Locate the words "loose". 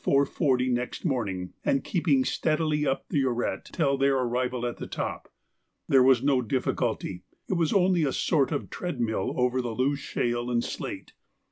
9.75-9.99